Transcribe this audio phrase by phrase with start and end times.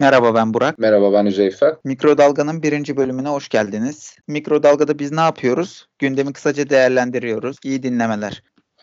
[0.00, 0.78] Merhaba ben Burak.
[0.78, 1.76] Merhaba ben Üzeyfe.
[1.84, 4.16] Mikrodalga'nın birinci bölümüne hoş geldiniz.
[4.28, 5.86] Mikrodalga'da biz ne yapıyoruz?
[5.98, 7.56] Gündemi kısaca değerlendiriyoruz.
[7.64, 8.42] İyi dinlemeler.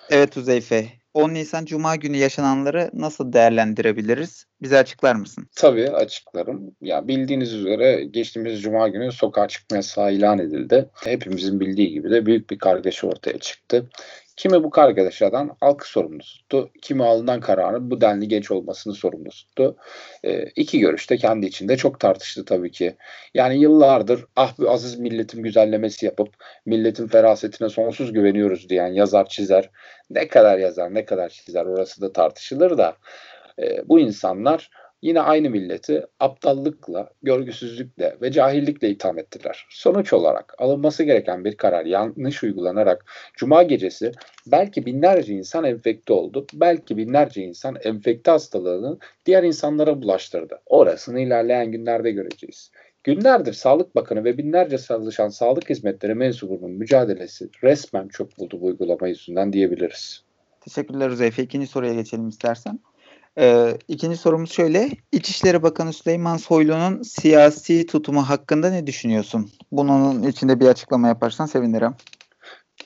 [0.10, 4.46] Evet Üzeyfe, 10 Nisan Cuma günü yaşananları nasıl değerlendirebiliriz?
[4.62, 5.48] Bize açıklar mısın?
[5.56, 6.76] Tabii açıklarım.
[6.82, 10.90] Ya bildiğiniz üzere geçtiğimiz Cuma günü sokağa çıkma yasağı ilan edildi.
[10.94, 13.90] Hepimizin bildiği gibi de büyük bir kargaşa ortaya çıktı.
[14.38, 16.72] Kimi bu kargaşadan halkı sorumlu tuttu.
[16.82, 19.76] Kimi alınan kararın bu denli geç olmasını sorumlu tuttu.
[20.24, 22.96] E, iki görüş de kendi içinde çok tartıştı tabii ki.
[23.34, 26.30] Yani yıllardır ah bu aziz milletin güzellemesi yapıp
[26.66, 29.70] milletin ferasetine sonsuz güveniyoruz diyen yazar çizer.
[30.10, 32.98] Ne kadar yazar ne kadar çizer orası da tartışılır da.
[33.60, 34.70] E, bu insanlar
[35.02, 39.66] yine aynı milleti aptallıkla, görgüsüzlükle ve cahillikle itham ettiler.
[39.70, 44.12] Sonuç olarak alınması gereken bir karar yanlış uygulanarak Cuma gecesi
[44.48, 46.48] belki binlerce insan enfekte oldu.
[46.54, 50.60] Belki binlerce insan enfekte hastalığını diğer insanlara bulaştırdı.
[50.66, 52.72] Orasını ilerleyen günlerde göreceğiz.
[53.04, 59.08] Günlerdir Sağlık Bakanı ve binlerce çalışan sağlık hizmetleri mensubunun mücadelesi resmen çok buldu bu uygulama
[59.08, 60.24] yüzünden diyebiliriz.
[60.62, 61.44] Teşekkürler Üzeyfe.
[61.44, 62.80] İkinci soruya geçelim istersen.
[63.40, 64.90] Ee, ikinci sorumuz şöyle.
[65.12, 69.52] İçişleri Bakanı Süleyman Soylu'nun siyasi tutumu hakkında ne düşünüyorsun?
[69.72, 71.96] Bunun içinde bir açıklama yaparsan sevinirim.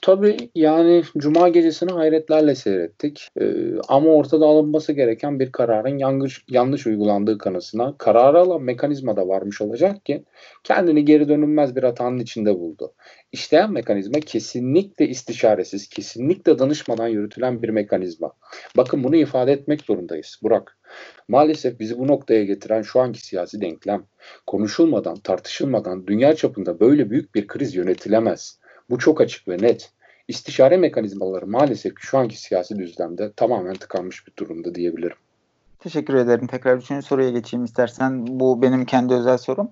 [0.01, 3.27] Tabii yani Cuma gecesini hayretlerle seyrettik.
[3.41, 3.53] Ee,
[3.87, 9.61] ama ortada alınması gereken bir kararın yanlış, yanlış uygulandığı kanısına kararı alan mekanizma da varmış
[9.61, 10.25] olacak ki
[10.63, 12.93] kendini geri dönülmez bir hatanın içinde buldu.
[13.31, 18.31] İşleyen mekanizma kesinlikle istişaresiz, kesinlikle danışmadan yürütülen bir mekanizma.
[18.77, 20.77] Bakın bunu ifade etmek zorundayız Burak.
[21.27, 24.05] Maalesef bizi bu noktaya getiren şu anki siyasi denklem
[24.47, 28.60] konuşulmadan, tartışılmadan dünya çapında böyle büyük bir kriz yönetilemez.
[28.91, 29.91] Bu çok açık ve net.
[30.27, 35.17] İstişare mekanizmaları maalesef şu anki siyasi düzlemde tamamen tıkanmış bir durumda diyebilirim.
[35.81, 36.47] Teşekkür ederim.
[36.47, 38.39] Tekrar üçüncü soruya geçeyim istersen.
[38.39, 39.69] Bu benim kendi özel sorum.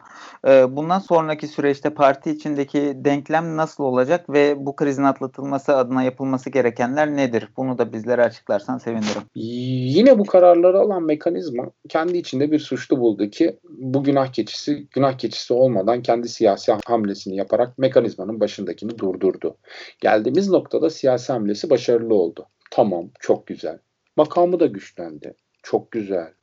[0.47, 6.49] Ee, bundan sonraki süreçte parti içindeki denklem nasıl olacak ve bu krizin atlatılması adına yapılması
[6.49, 7.49] gerekenler nedir?
[7.57, 9.21] Bunu da bizlere açıklarsan sevinirim.
[9.35, 15.17] Yine bu kararları alan mekanizma kendi içinde bir suçlu buldu ki bu günah keçisi günah
[15.17, 19.57] keçisi olmadan kendi siyasi hamlesini yaparak mekanizmanın başındakini durdurdu.
[20.01, 22.45] Geldiğimiz noktada siyasi hamlesi başarılı oldu.
[22.71, 23.79] Tamam, çok güzel.
[24.15, 25.35] Makamı da güçlendi.
[25.63, 26.33] Çok güzel.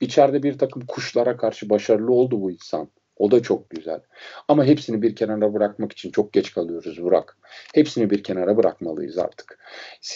[0.00, 2.88] İçeride bir takım kuşlara karşı başarılı oldu bu insan.
[3.16, 4.00] O da çok güzel.
[4.48, 7.38] Ama hepsini bir kenara bırakmak için çok geç kalıyoruz Burak.
[7.74, 9.58] Hepsini bir kenara bırakmalıyız artık.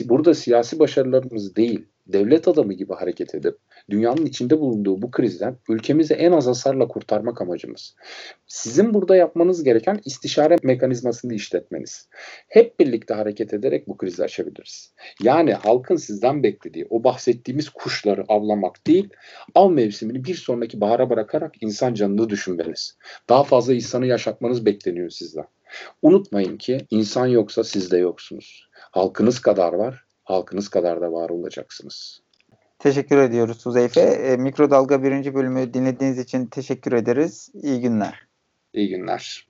[0.05, 3.59] Burada siyasi başarılarımız değil, devlet adamı gibi hareket edip
[3.91, 7.95] dünyanın içinde bulunduğu bu krizden ülkemizi en az hasarla kurtarmak amacımız.
[8.47, 12.09] Sizin burada yapmanız gereken istişare mekanizmasını işletmeniz.
[12.49, 14.93] Hep birlikte hareket ederek bu krizi aşabiliriz.
[15.23, 19.09] Yani halkın sizden beklediği o bahsettiğimiz kuşları avlamak değil,
[19.55, 22.97] av mevsimini bir sonraki bahara bırakarak insan canını düşünmeniz.
[23.29, 25.47] Daha fazla insanı yaşatmanız bekleniyor sizden.
[26.03, 28.69] Unutmayın ki insan yoksa siz de yoksunuz.
[28.73, 32.23] Halkınız kadar var, halkınız kadar da var olacaksınız.
[32.79, 34.01] Teşekkür ediyoruz Suzeyfe.
[34.01, 37.51] E, Mikrodalga birinci bölümü dinlediğiniz için teşekkür ederiz.
[37.63, 38.27] İyi günler.
[38.73, 39.47] İyi günler.